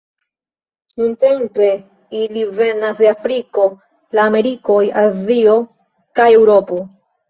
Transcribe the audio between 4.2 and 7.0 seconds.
Amerikoj, Azio kaj Eŭropo.